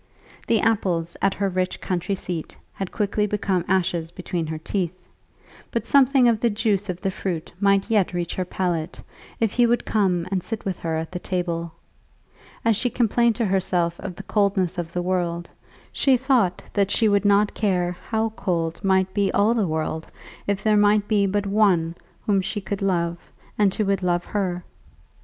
The 0.47 0.61
apples 0.61 1.15
at 1.21 1.35
her 1.35 1.47
rich 1.47 1.79
country 1.79 2.15
seat 2.15 2.57
had 2.73 2.91
quickly 2.91 3.27
become 3.27 3.63
ashes 3.67 4.09
between 4.09 4.47
her 4.47 4.57
teeth, 4.57 5.07
but 5.69 5.85
something 5.85 6.27
of 6.27 6.39
the 6.39 6.49
juice 6.49 6.89
of 6.89 7.01
the 7.01 7.11
fruit 7.11 7.53
might 7.59 7.87
yet 7.87 8.11
reach 8.11 8.33
her 8.33 8.43
palate 8.43 9.03
if 9.39 9.51
he 9.51 9.67
would 9.67 9.85
come 9.85 10.25
and 10.31 10.41
sit 10.41 10.65
with 10.65 10.79
her 10.79 10.95
at 10.97 11.11
the 11.11 11.19
table. 11.19 11.73
As 12.65 12.75
she 12.75 12.89
complained 12.89 13.35
to 13.35 13.45
herself 13.45 13.99
of 13.99 14.15
the 14.15 14.23
coldness 14.23 14.79
of 14.79 14.91
the 14.91 15.03
world, 15.03 15.51
she 15.91 16.17
thought 16.17 16.63
that 16.73 16.89
she 16.89 17.07
would 17.07 17.23
not 17.23 17.53
care 17.53 17.91
how 18.09 18.29
cold 18.29 18.83
might 18.83 19.13
be 19.13 19.31
all 19.33 19.53
the 19.53 19.67
world 19.67 20.07
if 20.47 20.63
there 20.63 20.77
might 20.77 21.07
be 21.07 21.27
but 21.27 21.45
one 21.45 21.93
whom 22.25 22.41
she 22.41 22.59
could 22.59 22.81
love, 22.81 23.17
and 23.55 23.71
who 23.75 23.85
would 23.85 24.01
love 24.01 24.25
her. 24.25 24.63